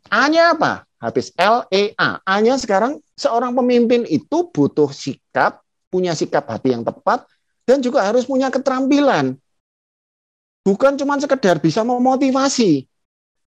A-nya 0.07 0.55
apa? 0.55 0.87
Habis 1.03 1.35
L 1.35 1.67
E 1.75 1.91
A. 1.99 2.23
A-nya 2.23 2.55
sekarang 2.57 3.03
seorang 3.19 3.51
pemimpin 3.59 4.07
itu 4.07 4.47
butuh 4.55 4.95
sikap 4.95 5.67
punya 5.91 6.15
sikap 6.15 6.47
hati 6.47 6.73
yang 6.73 6.87
tepat 6.87 7.27
dan 7.67 7.83
juga 7.83 8.07
harus 8.07 8.23
punya 8.23 8.49
keterampilan. 8.55 9.35
Bukan 10.63 10.95
cuma 10.99 11.19
sekedar 11.19 11.59
bisa 11.59 11.83
memotivasi 11.83 12.87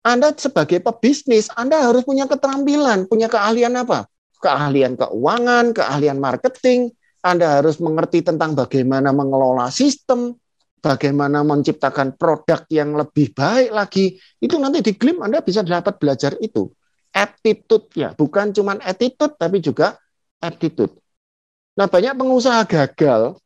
anda 0.03 0.35
sebagai 0.35 0.83
pebisnis, 0.83 1.47
Anda 1.55 1.87
harus 1.87 2.03
punya 2.03 2.27
keterampilan, 2.27 3.07
punya 3.07 3.31
keahlian 3.31 3.71
apa? 3.79 4.03
Keahlian 4.43 4.99
keuangan, 4.99 5.71
keahlian 5.71 6.19
marketing, 6.19 6.91
Anda 7.23 7.63
harus 7.63 7.79
mengerti 7.79 8.19
tentang 8.19 8.51
bagaimana 8.51 9.15
mengelola 9.15 9.71
sistem, 9.71 10.35
bagaimana 10.83 11.47
menciptakan 11.47 12.19
produk 12.19 12.67
yang 12.67 12.99
lebih 12.99 13.31
baik 13.31 13.71
lagi. 13.71 14.19
Itu 14.43 14.59
nanti 14.59 14.83
di 14.83 14.91
Glim 14.91 15.23
Anda 15.23 15.39
bisa 15.39 15.63
dapat 15.63 15.95
belajar 15.95 16.35
itu. 16.43 16.67
Attitude 17.15 17.87
ya, 17.95 18.11
bukan 18.11 18.51
cuma 18.51 18.75
attitude 18.83 19.39
tapi 19.39 19.63
juga 19.63 19.95
attitude. 20.43 20.99
Nah, 21.79 21.87
banyak 21.87 22.11
pengusaha 22.19 22.67
gagal 22.67 23.39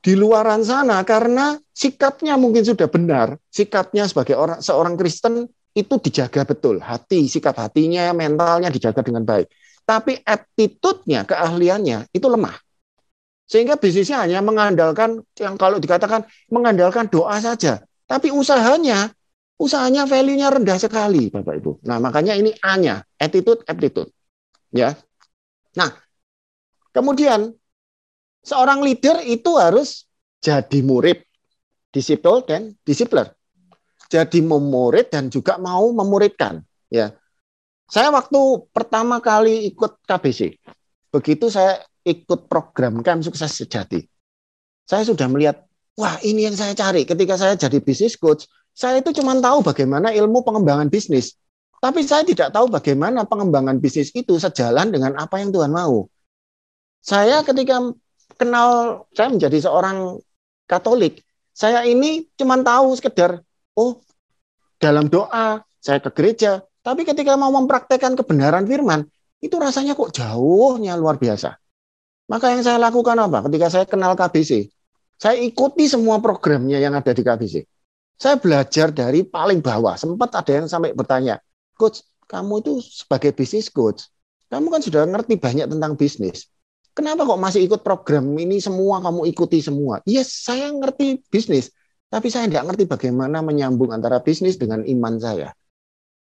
di 0.00 0.16
luaran 0.16 0.64
sana 0.64 1.04
karena 1.04 1.60
sikapnya 1.76 2.40
mungkin 2.40 2.64
sudah 2.64 2.88
benar, 2.88 3.36
sikapnya 3.52 4.08
sebagai 4.08 4.36
orang 4.36 4.58
seorang 4.64 4.96
Kristen 4.96 5.44
itu 5.76 5.94
dijaga 6.00 6.42
betul. 6.48 6.80
Hati, 6.82 7.28
sikap 7.28 7.54
hatinya, 7.60 8.10
mentalnya 8.16 8.72
dijaga 8.72 9.04
dengan 9.04 9.22
baik. 9.22 9.46
Tapi 9.84 10.18
attitude-nya, 10.24 11.28
keahliannya 11.28 12.10
itu 12.10 12.26
lemah. 12.26 12.56
Sehingga 13.50 13.74
bisnisnya 13.74 14.22
hanya 14.22 14.38
mengandalkan, 14.40 15.20
yang 15.38 15.58
kalau 15.58 15.82
dikatakan 15.82 16.22
mengandalkan 16.50 17.10
doa 17.10 17.34
saja. 17.42 17.82
Tapi 18.06 18.30
usahanya, 18.30 19.10
usahanya 19.58 20.06
value-nya 20.06 20.54
rendah 20.54 20.78
sekali, 20.78 21.30
Bapak 21.30 21.58
Ibu. 21.58 21.82
Nah, 21.86 21.98
makanya 21.98 22.38
ini 22.38 22.54
A-nya, 22.62 23.02
attitude, 23.18 23.66
attitude. 23.66 24.10
Ya. 24.70 24.94
Nah, 25.74 25.90
kemudian 26.94 27.54
seorang 28.44 28.80
leader 28.84 29.20
itu 29.24 29.56
harus 29.56 30.08
jadi 30.40 30.80
murid, 30.80 31.20
disiplin 31.92 32.40
dan 32.48 32.62
disipler 32.84 33.34
jadi 34.10 34.42
memurid 34.42 35.08
dan 35.14 35.30
juga 35.30 35.56
mau 35.56 35.86
memuridkan 35.94 36.60
ya. 36.90 37.14
Saya 37.86 38.10
waktu 38.10 38.66
pertama 38.74 39.22
kali 39.22 39.70
ikut 39.70 40.02
KBC 40.02 40.58
begitu 41.14 41.46
saya 41.46 41.82
ikut 42.02 42.50
program 42.50 43.02
Camp 43.06 43.22
Sukses 43.22 43.54
Sejati. 43.54 44.02
Saya 44.86 45.06
sudah 45.06 45.30
melihat 45.30 45.62
wah 45.94 46.18
ini 46.26 46.50
yang 46.50 46.58
saya 46.58 46.74
cari. 46.74 47.06
Ketika 47.06 47.38
saya 47.38 47.54
jadi 47.54 47.78
bisnis 47.78 48.18
coach 48.18 48.50
saya 48.74 48.98
itu 48.98 49.14
cuma 49.14 49.38
tahu 49.38 49.62
bagaimana 49.62 50.10
ilmu 50.10 50.42
pengembangan 50.42 50.90
bisnis. 50.90 51.38
Tapi 51.80 52.04
saya 52.04 52.26
tidak 52.26 52.52
tahu 52.52 52.68
bagaimana 52.68 53.24
pengembangan 53.24 53.78
bisnis 53.80 54.12
itu 54.12 54.36
sejalan 54.36 54.92
dengan 54.92 55.16
apa 55.16 55.40
yang 55.40 55.54
Tuhan 55.54 55.72
mau. 55.72 56.10
Saya 57.00 57.40
ketika 57.40 57.80
kenal 58.40 59.04
saya 59.12 59.28
menjadi 59.28 59.68
seorang 59.68 60.16
Katolik 60.64 61.20
saya 61.52 61.84
ini 61.84 62.24
cuma 62.40 62.56
tahu 62.64 62.96
sekedar 62.96 63.44
oh 63.76 64.00
dalam 64.80 65.12
doa, 65.12 65.60
saya 65.76 66.00
ke 66.00 66.08
gereja, 66.16 66.64
tapi 66.80 67.04
ketika 67.04 67.36
mau 67.36 67.52
mempraktekkan 67.52 68.16
kebenaran 68.16 68.64
firman, 68.64 69.04
itu 69.44 69.60
rasanya 69.60 69.92
kok 69.92 70.16
jauhnya 70.16 70.96
luar 70.96 71.20
biasa. 71.20 71.60
Maka 72.32 72.56
yang 72.56 72.64
saya 72.64 72.80
lakukan 72.80 73.20
apa? 73.20 73.44
Ketika 73.44 73.68
saya 73.68 73.84
kenal 73.84 74.16
KBC, 74.16 74.72
saya 75.20 75.36
ikuti 75.36 75.84
semua 75.84 76.16
programnya 76.16 76.80
yang 76.80 76.96
ada 76.96 77.12
di 77.12 77.20
KBC. 77.20 77.68
Saya 78.16 78.40
belajar 78.40 78.88
dari 78.88 79.20
paling 79.20 79.60
bawah. 79.60 80.00
Sempat 80.00 80.32
ada 80.32 80.52
yang 80.64 80.66
sampai 80.68 80.96
bertanya, 80.96 81.36
Coach, 81.76 82.00
kamu 82.24 82.64
itu 82.64 82.72
sebagai 82.80 83.36
bisnis 83.36 83.68
coach, 83.68 84.06
kamu 84.48 84.70
kan 84.70 84.80
sudah 84.80 85.02
ngerti 85.08 85.34
banyak 85.36 85.66
tentang 85.66 85.98
bisnis. 85.98 86.46
Kenapa 87.00 87.24
kok 87.24 87.40
masih 87.40 87.64
ikut 87.64 87.80
program 87.80 88.28
ini 88.36 88.60
semua, 88.60 89.00
kamu 89.00 89.24
ikuti 89.32 89.64
semua? 89.64 90.04
Yes, 90.04 90.44
saya 90.44 90.68
ngerti 90.68 91.24
bisnis. 91.32 91.72
Tapi 92.12 92.28
saya 92.28 92.44
tidak 92.44 92.68
ngerti 92.68 92.84
bagaimana 92.84 93.40
menyambung 93.40 93.88
antara 93.88 94.20
bisnis 94.20 94.60
dengan 94.60 94.84
iman 94.84 95.16
saya. 95.16 95.48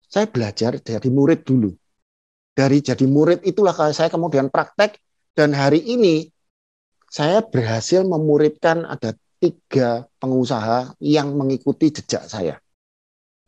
Saya 0.05 0.29
belajar 0.29 0.77
dari 0.85 1.09
murid 1.09 1.49
dulu. 1.49 1.73
Dari 2.53 2.85
jadi 2.85 3.09
murid 3.09 3.49
itulah 3.49 3.73
saya 3.73 4.13
kemudian 4.13 4.53
praktek 4.53 5.01
dan 5.33 5.57
hari 5.57 5.81
ini 5.81 6.29
saya 7.09 7.41
berhasil 7.41 8.05
memuridkan 8.05 8.85
ada 8.85 9.17
tiga 9.41 10.05
pengusaha 10.21 10.93
yang 11.01 11.33
mengikuti 11.41 11.89
jejak 11.89 12.29
saya. 12.29 12.61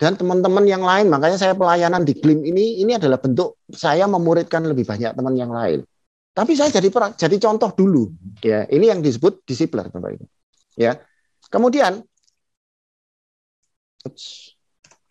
Dan 0.01 0.17
teman-teman 0.17 0.65
yang 0.65 0.81
lain, 0.81 1.13
makanya 1.13 1.37
saya 1.37 1.53
pelayanan 1.53 2.09
di 2.09 2.17
Glim 2.17 2.41
ini, 2.41 2.81
ini 2.81 2.97
adalah 2.97 3.21
bentuk 3.21 3.61
saya 3.69 4.09
memuridkan 4.09 4.65
lebih 4.65 4.89
banyak 4.89 5.13
teman 5.13 5.37
yang 5.37 5.53
lain. 5.53 5.85
Tapi 6.39 6.55
saya 6.55 6.71
jadi 6.71 6.87
jadi 7.19 7.37
contoh 7.43 7.75
dulu, 7.75 8.15
ya. 8.39 8.63
Ini 8.71 8.95
yang 8.95 9.01
disebut 9.03 9.43
disiplin, 9.43 9.91
Bapak 9.91 10.15
Ibu. 10.15 10.27
Ya. 10.79 11.03
Kemudian 11.51 12.07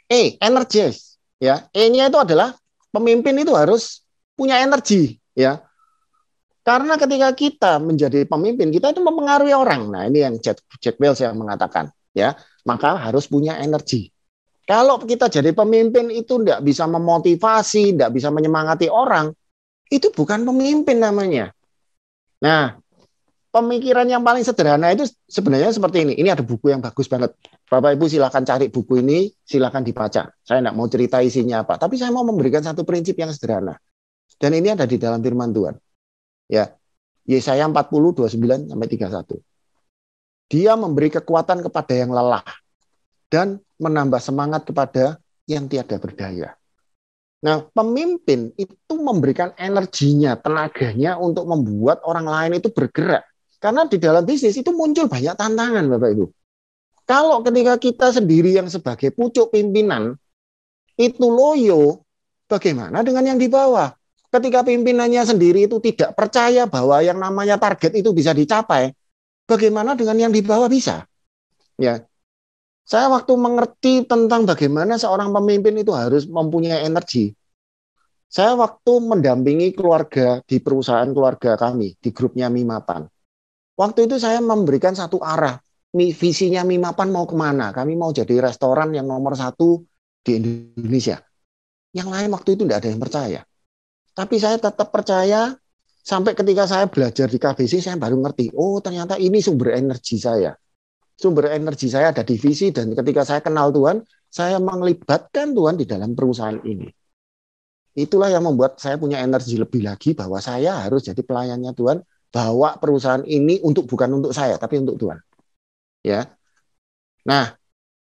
E, 0.07 0.39
energis. 0.39 1.19
Ya, 1.37 1.69
E-nya 1.75 2.09
itu 2.09 2.17
adalah 2.17 2.55
pemimpin 2.89 3.35
itu 3.37 3.53
harus 3.53 4.01
punya 4.33 4.57
energi, 4.63 5.19
ya. 5.37 5.61
Karena 6.65 6.97
ketika 6.97 7.29
kita 7.35 7.71
menjadi 7.77 8.25
pemimpin, 8.25 8.73
kita 8.73 8.89
itu 8.89 9.03
mempengaruhi 9.05 9.53
orang. 9.53 9.87
Nah, 9.87 10.03
ini 10.09 10.25
yang 10.25 10.35
Jack, 10.41 10.65
Jack 10.81 10.97
Welch 10.97 11.21
yang 11.21 11.37
mengatakan, 11.37 11.93
ya, 12.15 12.33
maka 12.65 12.97
harus 12.97 13.29
punya 13.29 13.61
energi. 13.61 14.09
Kalau 14.67 14.99
kita 14.99 15.29
jadi 15.29 15.53
pemimpin 15.53 16.11
itu 16.11 16.41
tidak 16.41 16.59
bisa 16.65 16.89
memotivasi, 16.89 17.95
tidak 17.95 18.11
bisa 18.17 18.33
menyemangati 18.33 18.89
orang, 18.89 19.31
itu 19.87 20.11
bukan 20.11 20.43
pemimpin 20.43 20.99
namanya. 20.99 21.55
Nah, 22.43 22.77
pemikiran 23.49 24.05
yang 24.05 24.21
paling 24.21 24.45
sederhana 24.45 24.93
itu 24.93 25.09
sebenarnya 25.25 25.73
seperti 25.73 26.05
ini. 26.05 26.13
Ini 26.19 26.37
ada 26.37 26.43
buku 26.45 26.69
yang 26.69 26.83
bagus 26.83 27.09
banget. 27.09 27.33
Bapak 27.67 27.97
Ibu 27.97 28.05
silahkan 28.05 28.43
cari 28.45 28.69
buku 28.69 29.01
ini, 29.01 29.31
silahkan 29.41 29.81
dibaca. 29.81 30.29
Saya 30.43 30.57
tidak 30.61 30.75
mau 30.77 30.87
cerita 30.87 31.23
isinya 31.23 31.65
apa, 31.65 31.79
tapi 31.81 31.97
saya 31.97 32.13
mau 32.13 32.23
memberikan 32.23 32.61
satu 32.61 32.85
prinsip 32.85 33.17
yang 33.17 33.31
sederhana. 33.33 33.79
Dan 34.37 34.53
ini 34.53 34.75
ada 34.75 34.85
di 34.85 35.01
dalam 35.01 35.23
firman 35.23 35.49
Tuhan. 35.49 35.75
Ya. 36.51 36.77
Yesaya 37.27 37.67
40 37.67 38.15
29 38.15 38.71
sampai 38.71 38.87
31. 38.87 39.43
Dia 40.47 40.79
memberi 40.79 41.11
kekuatan 41.11 41.59
kepada 41.59 41.91
yang 41.91 42.15
lelah 42.15 42.45
dan 43.27 43.59
menambah 43.75 44.23
semangat 44.23 44.63
kepada 44.63 45.19
yang 45.43 45.67
tiada 45.67 45.99
berdaya. 45.99 46.55
Nah, 47.37 47.65
pemimpin 47.69 48.49
itu 48.57 48.93
memberikan 48.97 49.53
energinya, 49.61 50.33
tenaganya 50.37 51.21
untuk 51.21 51.45
membuat 51.45 52.01
orang 52.01 52.25
lain 52.25 52.57
itu 52.57 52.73
bergerak. 52.73 53.25
Karena 53.61 53.85
di 53.85 53.97
dalam 54.01 54.25
bisnis 54.25 54.57
itu 54.57 54.73
muncul 54.73 55.05
banyak 55.05 55.37
tantangan, 55.37 55.85
Bapak 55.85 56.09
Ibu. 56.17 56.25
Kalau 57.07 57.39
ketika 57.45 57.73
kita 57.77 58.07
sendiri 58.11 58.57
yang 58.57 58.67
sebagai 58.67 59.13
pucuk 59.13 59.53
pimpinan 59.53 60.17
itu 60.97 61.25
loyo, 61.29 62.03
bagaimana 62.49 63.05
dengan 63.05 63.33
yang 63.33 63.39
di 63.39 63.47
bawah? 63.47 63.97
ketika 64.27 64.59
pimpinannya 64.63 65.23
sendiri 65.23 65.65
itu 65.65 65.79
tidak 65.79 66.13
percaya 66.13 66.67
bahwa 66.67 66.99
yang 66.99 67.17
namanya 67.17 67.55
target 67.55 67.95
itu 67.95 68.11
bisa 68.11 68.35
dicapai, 68.35 68.91
bagaimana 69.47 69.95
dengan 69.95 70.27
yang 70.27 70.31
di 70.33 70.43
bawah 70.43 70.67
bisa? 70.67 71.07
Ya. 71.79 72.06
Saya 72.87 73.11
waktu 73.11 73.35
mengerti 73.35 74.07
tentang 74.07 74.47
bagaimana 74.47 74.95
seorang 74.95 75.35
pemimpin 75.35 75.75
itu 75.75 75.91
harus 75.91 76.23
mempunyai 76.23 76.87
energi. 76.87 77.35
Saya 78.31 78.55
waktu 78.55 79.03
mendampingi 79.03 79.75
keluarga 79.75 80.39
di 80.47 80.63
perusahaan 80.63 81.11
keluarga 81.11 81.59
kami 81.59 81.99
di 81.99 82.15
grupnya 82.15 82.47
Mimapan. 82.47 83.03
Waktu 83.75 84.07
itu 84.07 84.15
saya 84.23 84.39
memberikan 84.39 84.95
satu 84.95 85.19
arah. 85.19 85.59
Visinya 85.91 86.63
Mimapan 86.63 87.11
mau 87.11 87.27
ke 87.27 87.35
mana? 87.35 87.75
Kami 87.75 87.99
mau 87.99 88.15
jadi 88.15 88.39
restoran 88.39 88.95
yang 88.95 89.11
nomor 89.11 89.35
satu 89.35 89.83
di 90.23 90.39
Indonesia. 90.39 91.19
Yang 91.91 92.07
lain 92.07 92.29
waktu 92.31 92.49
itu 92.55 92.63
tidak 92.63 92.77
ada 92.83 92.87
yang 92.87 93.01
percaya. 93.03 93.41
Tapi 94.15 94.35
saya 94.39 94.55
tetap 94.63 94.87
percaya 94.95 95.51
sampai 96.07 96.39
ketika 96.39 96.63
saya 96.63 96.87
belajar 96.87 97.27
di 97.27 97.35
KBC 97.35 97.83
saya 97.83 97.99
baru 97.99 98.15
ngerti, 98.15 98.55
oh 98.55 98.79
ternyata 98.79 99.19
ini 99.19 99.43
sumber 99.43 99.75
energi 99.75 100.15
saya. 100.15 100.55
Sumber 101.17 101.49
energi 101.49 101.89
saya 101.89 102.13
ada 102.13 102.21
di 102.21 102.37
visi 102.37 102.69
dan 102.69 102.93
ketika 102.93 103.25
saya 103.25 103.41
kenal 103.41 103.73
Tuhan, 103.73 104.05
saya 104.29 104.61
melibatkan 104.61 105.57
Tuhan 105.57 105.75
di 105.81 105.89
dalam 105.89 106.13
perusahaan 106.13 106.61
ini. 106.61 106.85
Itulah 107.97 108.29
yang 108.29 108.45
membuat 108.45 108.77
saya 108.77 109.01
punya 109.01 109.17
energi 109.25 109.57
lebih 109.57 109.81
lagi 109.81 110.13
bahwa 110.13 110.37
saya 110.37 110.85
harus 110.85 111.01
jadi 111.01 111.17
pelayannya 111.17 111.73
Tuhan, 111.73 112.05
bawa 112.29 112.77
perusahaan 112.77 113.25
ini 113.25 113.57
untuk 113.65 113.89
bukan 113.89 114.21
untuk 114.21 114.29
saya 114.29 114.61
tapi 114.61 114.77
untuk 114.77 115.01
Tuhan. 115.01 115.17
Ya. 116.05 116.29
Nah, 117.25 117.57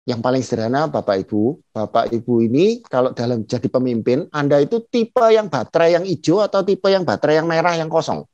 yang 0.10 0.24
paling 0.24 0.42
sederhana 0.42 0.90
Bapak 0.90 1.22
Ibu, 1.28 1.62
Bapak 1.70 2.10
Ibu 2.10 2.50
ini 2.50 2.82
kalau 2.82 3.14
dalam 3.14 3.46
jadi 3.46 3.70
pemimpin, 3.70 4.26
Anda 4.34 4.58
itu 4.64 4.82
tipe 4.90 5.22
yang 5.30 5.54
baterai 5.54 5.94
yang 6.00 6.06
hijau 6.08 6.42
atau 6.42 6.66
tipe 6.66 6.90
yang 6.90 7.06
baterai 7.06 7.38
yang 7.38 7.46
merah 7.46 7.78
yang 7.78 7.92
kosong? 7.92 8.26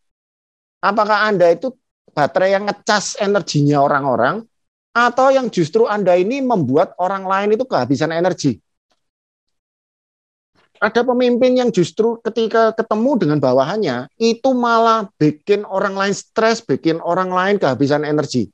Apakah 0.79 1.27
Anda 1.27 1.51
itu 1.51 1.75
baterai 2.13 2.55
yang 2.55 2.69
ngecas 2.69 3.19
energinya 3.19 3.83
orang-orang 3.83 4.45
atau 4.93 5.33
yang 5.33 5.49
justru 5.49 5.89
Anda 5.89 6.13
ini 6.13 6.39
membuat 6.45 6.93
orang 7.01 7.25
lain 7.25 7.57
itu 7.57 7.65
kehabisan 7.65 8.13
energi? 8.13 8.61
Ada 10.77 11.01
pemimpin 11.01 11.55
yang 11.57 11.71
justru 11.71 12.19
ketika 12.21 12.75
ketemu 12.75 13.11
dengan 13.15 13.37
bawahannya 13.39 14.11
itu 14.19 14.51
malah 14.51 15.07
bikin 15.15 15.63
orang 15.65 15.95
lain 15.95 16.13
stres, 16.13 16.59
bikin 16.59 16.99
orang 17.01 17.31
lain 17.31 17.55
kehabisan 17.57 18.03
energi. 18.03 18.51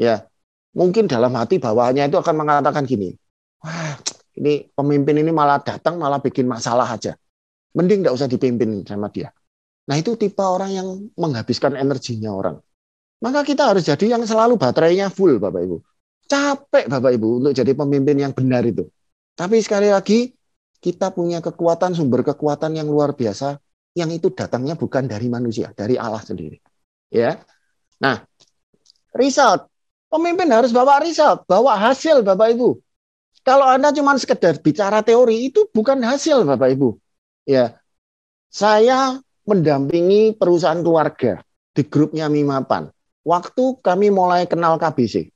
Ya, 0.00 0.24
mungkin 0.72 1.04
dalam 1.04 1.36
hati 1.36 1.60
bawahnya 1.60 2.08
itu 2.08 2.16
akan 2.16 2.34
mengatakan 2.34 2.88
gini, 2.88 3.12
wah 3.60 3.92
ini 4.40 4.72
pemimpin 4.72 5.20
ini 5.20 5.30
malah 5.30 5.60
datang 5.60 6.00
malah 6.00 6.16
bikin 6.16 6.48
masalah 6.48 6.88
aja. 6.88 7.12
Mending 7.76 8.08
nggak 8.08 8.16
usah 8.16 8.26
dipimpin 8.26 8.82
sama 8.88 9.12
dia. 9.12 9.28
Nah 9.84 10.00
itu 10.00 10.16
tipe 10.16 10.40
orang 10.40 10.72
yang 10.72 10.88
menghabiskan 11.14 11.76
energinya 11.76 12.32
orang. 12.32 12.56
Maka 13.20 13.44
kita 13.44 13.68
harus 13.68 13.84
jadi 13.84 14.16
yang 14.16 14.24
selalu 14.24 14.56
baterainya 14.56 15.12
full 15.12 15.36
Bapak 15.36 15.60
Ibu. 15.60 15.76
Capek 16.24 16.88
Bapak 16.88 17.12
Ibu 17.16 17.28
untuk 17.44 17.52
jadi 17.52 17.72
pemimpin 17.76 18.16
yang 18.16 18.32
benar 18.32 18.64
itu. 18.64 18.88
Tapi 19.36 19.60
sekali 19.60 19.92
lagi 19.92 20.32
kita 20.80 21.12
punya 21.12 21.44
kekuatan, 21.44 21.92
sumber 21.92 22.24
kekuatan 22.24 22.80
yang 22.80 22.88
luar 22.88 23.12
biasa 23.12 23.60
yang 23.92 24.08
itu 24.08 24.32
datangnya 24.32 24.78
bukan 24.78 25.04
dari 25.04 25.28
manusia, 25.28 25.72
dari 25.76 26.00
Allah 26.00 26.22
sendiri. 26.24 26.56
Ya. 27.12 27.42
Nah, 28.00 28.24
result 29.12 29.70
Pemimpin 30.10 30.50
harus 30.50 30.74
bawa 30.74 30.98
result, 30.98 31.46
bawa 31.46 31.78
hasil 31.78 32.26
Bapak 32.26 32.58
Ibu. 32.58 32.82
Kalau 33.46 33.62
Anda 33.70 33.94
cuma 33.94 34.18
sekedar 34.18 34.58
bicara 34.58 35.06
teori 35.06 35.46
itu 35.46 35.70
bukan 35.70 36.02
hasil 36.02 36.42
Bapak 36.42 36.74
Ibu. 36.74 36.98
Ya. 37.46 37.78
Saya 38.50 39.22
mendampingi 39.46 40.34
perusahaan 40.34 40.82
keluarga 40.82 41.38
di 41.70 41.86
grupnya 41.86 42.26
Mimapan. 42.26 42.90
Waktu 43.20 43.64
kami 43.84 44.08
mulai 44.08 44.48
kenal 44.48 44.80
KBC. 44.80 45.28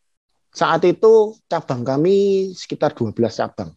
Saat 0.55 0.87
itu 0.87 1.35
cabang 1.51 1.83
kami 1.83 2.49
sekitar 2.55 2.95
12 2.95 3.13
cabang. 3.35 3.75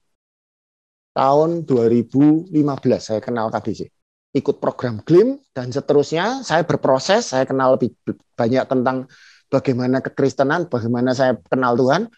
Tahun 1.17 1.49
2015 1.65 2.53
saya 3.01 3.19
kenal 3.19 3.49
KBC. 3.49 3.89
Ikut 4.37 4.61
program 4.61 5.01
GLIM 5.01 5.41
dan 5.51 5.73
seterusnya 5.73 6.45
saya 6.45 6.61
berproses, 6.61 7.33
saya 7.33 7.49
kenal 7.49 7.73
lebih 7.73 7.97
banyak 8.37 8.69
tentang 8.69 9.09
bagaimana 9.49 9.97
kekristenan, 10.05 10.69
bagaimana 10.69 11.17
saya 11.17 11.33
kenal 11.49 11.73
Tuhan, 11.73 12.13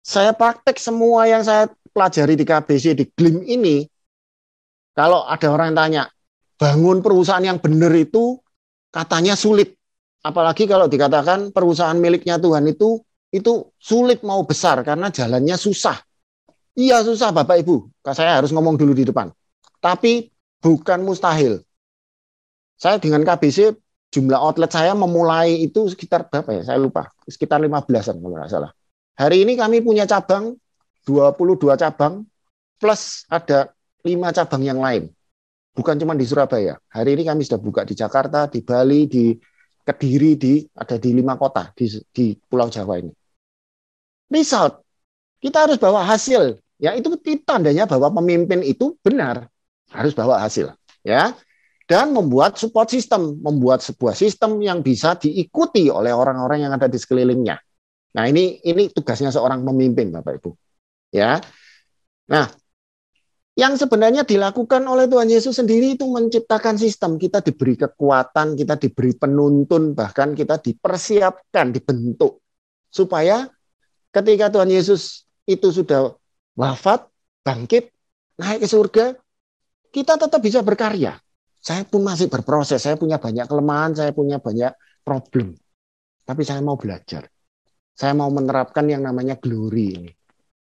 saya 0.00 0.32
praktek 0.32 0.80
semua 0.80 1.28
yang 1.28 1.44
saya 1.44 1.68
pelajari 1.92 2.40
di 2.40 2.44
KBC 2.48 2.96
di 2.96 3.04
GLIM 3.04 3.44
ini. 3.44 3.84
Kalau 4.96 5.28
ada 5.28 5.52
orang 5.52 5.76
yang 5.76 5.78
tanya, 5.78 6.02
bangun 6.56 7.04
perusahaan 7.04 7.44
yang 7.44 7.60
benar 7.60 7.92
itu 7.92 8.40
katanya 8.88 9.36
sulit. 9.36 9.75
Apalagi 10.26 10.66
kalau 10.66 10.90
dikatakan 10.90 11.54
perusahaan 11.54 11.94
miliknya 11.94 12.34
Tuhan 12.34 12.66
itu 12.66 12.98
itu 13.30 13.70
sulit 13.78 14.26
mau 14.26 14.42
besar 14.42 14.82
karena 14.82 15.06
jalannya 15.06 15.54
susah. 15.54 16.02
Iya 16.74 17.06
susah 17.06 17.30
Bapak 17.30 17.62
Ibu. 17.62 17.86
Saya 18.10 18.42
harus 18.42 18.50
ngomong 18.50 18.74
dulu 18.74 18.90
di 18.90 19.06
depan. 19.06 19.30
Tapi 19.78 20.26
bukan 20.58 21.06
mustahil. 21.06 21.62
Saya 22.74 22.98
dengan 22.98 23.22
KBC 23.22 23.78
jumlah 24.10 24.34
outlet 24.34 24.68
saya 24.74 24.98
memulai 24.98 25.62
itu 25.62 25.86
sekitar 25.86 26.26
berapa 26.26 26.50
ya? 26.58 26.74
Saya 26.74 26.78
lupa. 26.82 27.06
Sekitar 27.30 27.62
15-an 27.62 28.18
kalau 28.18 28.34
nggak 28.34 28.50
salah. 28.50 28.74
Hari 29.14 29.46
ini 29.46 29.54
kami 29.54 29.78
punya 29.78 30.10
cabang 30.10 30.58
22 31.06 31.70
cabang 31.78 32.26
plus 32.82 33.30
ada 33.30 33.70
5 34.02 34.10
cabang 34.10 34.62
yang 34.66 34.82
lain. 34.82 35.06
Bukan 35.70 35.94
cuma 36.02 36.18
di 36.18 36.26
Surabaya. 36.26 36.74
Hari 36.90 37.14
ini 37.14 37.22
kami 37.22 37.46
sudah 37.46 37.60
buka 37.62 37.86
di 37.86 37.94
Jakarta, 37.94 38.50
di 38.50 38.64
Bali, 38.64 39.06
di 39.06 39.32
Kediri, 39.86 40.34
di 40.34 40.66
ada 40.74 40.98
di 40.98 41.14
lima 41.14 41.38
kota 41.38 41.70
di, 41.70 41.86
di 42.10 42.34
Pulau 42.34 42.66
Jawa 42.66 42.98
ini. 42.98 43.12
Result, 44.26 44.82
kita 45.38 45.70
harus 45.70 45.78
bawa 45.78 46.02
hasil. 46.02 46.58
Ya 46.76 46.92
itu 46.98 47.08
tandanya 47.46 47.86
bahwa 47.86 48.10
pemimpin 48.18 48.60
itu 48.66 48.98
benar 49.00 49.46
harus 49.94 50.12
bawa 50.12 50.42
hasil. 50.42 50.74
Ya, 51.06 51.38
dan 51.86 52.10
membuat 52.10 52.58
support 52.58 52.90
system, 52.90 53.38
membuat 53.38 53.78
sebuah 53.78 54.18
sistem 54.18 54.58
yang 54.58 54.82
bisa 54.82 55.14
diikuti 55.14 55.86
oleh 55.86 56.10
orang-orang 56.10 56.66
yang 56.66 56.74
ada 56.74 56.90
di 56.90 56.98
sekelilingnya. 56.98 57.62
Nah, 58.18 58.24
ini 58.26 58.58
ini 58.66 58.90
tugasnya 58.90 59.30
seorang 59.30 59.62
pemimpin, 59.62 60.10
Bapak 60.10 60.42
Ibu. 60.42 60.50
Ya. 61.14 61.38
Nah, 62.26 62.50
yang 63.56 63.72
sebenarnya 63.80 64.28
dilakukan 64.28 64.84
oleh 64.84 65.08
Tuhan 65.08 65.32
Yesus 65.32 65.56
sendiri 65.56 65.96
itu 65.96 66.04
menciptakan 66.04 66.76
sistem. 66.76 67.16
Kita 67.16 67.40
diberi 67.40 67.80
kekuatan, 67.80 68.52
kita 68.52 68.76
diberi 68.76 69.16
penuntun, 69.16 69.96
bahkan 69.96 70.36
kita 70.36 70.60
dipersiapkan, 70.60 71.72
dibentuk 71.72 72.44
supaya 72.92 73.48
ketika 74.12 74.52
Tuhan 74.52 74.68
Yesus 74.72 75.24
itu 75.48 75.68
sudah 75.72 76.12
wafat, 76.56 77.08
bangkit, 77.44 77.92
naik 78.40 78.64
ke 78.64 78.68
surga, 78.68 79.06
kita 79.92 80.16
tetap 80.20 80.40
bisa 80.40 80.60
berkarya. 80.60 81.16
Saya 81.60 81.82
pun 81.88 82.04
masih 82.04 82.28
berproses, 82.28 82.84
saya 82.84 82.94
punya 82.94 83.16
banyak 83.16 83.48
kelemahan, 83.48 83.92
saya 83.96 84.12
punya 84.12 84.36
banyak 84.40 84.72
problem. 85.00 85.56
Tapi 86.22 86.42
saya 86.44 86.60
mau 86.60 86.76
belajar. 86.76 87.26
Saya 87.96 88.12
mau 88.12 88.28
menerapkan 88.28 88.84
yang 88.86 89.00
namanya 89.00 89.40
glory 89.40 89.96
ini. 89.96 90.12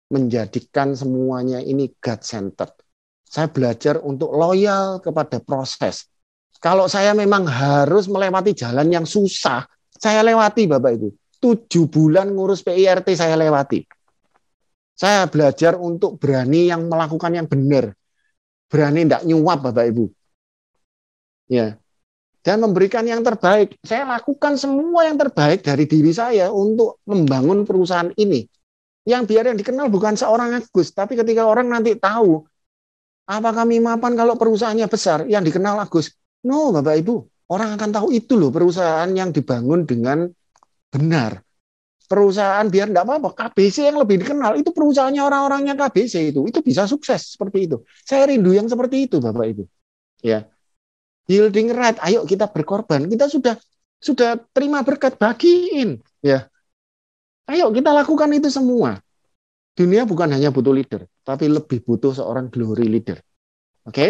Menjadikan 0.10 0.96
semuanya 0.96 1.60
ini 1.60 1.92
God-centered. 2.00 2.85
Saya 3.26 3.50
belajar 3.50 4.00
untuk 4.06 4.32
loyal 4.32 5.02
kepada 5.02 5.42
proses. 5.42 6.08
Kalau 6.62 6.88
saya 6.88 7.12
memang 7.12 7.46
harus 7.46 8.08
melewati 8.08 8.56
jalan 8.56 8.88
yang 8.90 9.06
susah, 9.06 9.66
saya 9.94 10.22
lewati 10.26 10.66
Bapak 10.66 10.92
Ibu. 10.98 11.10
Tujuh 11.42 11.86
bulan 11.92 12.32
ngurus 12.32 12.66
PIRT 12.66 13.14
saya 13.14 13.38
lewati. 13.38 13.86
Saya 14.96 15.28
belajar 15.28 15.76
untuk 15.76 16.16
berani 16.16 16.72
yang 16.72 16.88
melakukan 16.88 17.36
yang 17.36 17.46
benar. 17.46 17.92
Berani 18.72 19.04
tidak 19.04 19.28
nyuap 19.28 19.60
Bapak 19.62 19.86
Ibu. 19.92 20.06
Ya. 21.52 21.76
Dan 22.46 22.62
memberikan 22.62 23.04
yang 23.04 23.26
terbaik. 23.26 23.76
Saya 23.82 24.06
lakukan 24.06 24.56
semua 24.56 25.10
yang 25.10 25.18
terbaik 25.18 25.66
dari 25.66 25.90
diri 25.90 26.14
saya 26.14 26.54
untuk 26.54 27.02
membangun 27.10 27.66
perusahaan 27.68 28.10
ini. 28.16 28.46
Yang 29.06 29.22
biar 29.34 29.54
yang 29.54 29.58
dikenal 29.58 29.90
bukan 29.94 30.18
seorang 30.18 30.54
Agus, 30.58 30.90
tapi 30.94 31.14
ketika 31.14 31.46
orang 31.46 31.70
nanti 31.70 31.94
tahu 31.94 32.42
apa 33.26 33.50
kami 33.52 33.82
mapan 33.82 34.14
kalau 34.14 34.38
perusahaannya 34.38 34.86
besar, 34.86 35.26
yang 35.26 35.42
dikenal 35.42 35.82
Agus, 35.82 36.14
No, 36.46 36.70
Bapak 36.70 37.02
Ibu, 37.02 37.16
orang 37.50 37.74
akan 37.74 37.90
tahu 37.90 38.08
itu 38.14 38.38
loh 38.38 38.54
perusahaan 38.54 39.10
yang 39.10 39.34
dibangun 39.34 39.90
dengan 39.90 40.30
benar. 40.94 41.42
Perusahaan 42.06 42.70
biar 42.70 42.94
enggak 42.94 43.02
apa-apa, 43.10 43.30
KBC 43.34 43.90
yang 43.90 43.98
lebih 43.98 44.22
dikenal 44.22 44.62
itu 44.62 44.70
perusahaannya 44.70 45.26
orang-orangnya 45.26 45.74
KBC 45.74 46.30
itu, 46.30 46.46
itu 46.46 46.62
bisa 46.62 46.86
sukses 46.86 47.34
seperti 47.34 47.66
itu. 47.66 47.82
Saya 48.06 48.30
rindu 48.30 48.54
yang 48.54 48.70
seperti 48.70 49.10
itu, 49.10 49.18
Bapak 49.18 49.46
Ibu. 49.50 49.66
Ya, 50.22 50.46
yielding 51.26 51.74
right, 51.74 51.98
ayo 52.06 52.30
kita 52.30 52.46
berkorban. 52.50 53.10
Kita 53.10 53.26
sudah 53.26 53.58
sudah 53.98 54.38
terima 54.54 54.86
berkat 54.86 55.18
bagiin, 55.18 55.98
ya. 56.22 56.46
Ayo 57.50 57.74
kita 57.74 57.90
lakukan 57.90 58.30
itu 58.38 58.54
semua. 58.54 59.02
Dunia 59.76 60.08
bukan 60.08 60.32
hanya 60.32 60.56
butuh 60.56 60.72
leader, 60.72 61.04
tapi 61.28 61.52
lebih 61.52 61.84
butuh 61.84 62.16
seorang 62.16 62.48
glory 62.48 62.88
leader. 62.88 63.20
Oke? 63.84 63.92
Okay? 63.92 64.10